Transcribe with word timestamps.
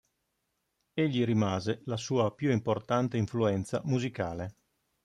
Egli 0.95 1.23
rimase 1.23 1.83
la 1.85 1.95
sua 1.95 2.33
più 2.33 2.49
importante 2.51 3.17
influenza 3.17 3.83
musicale. 3.85 4.55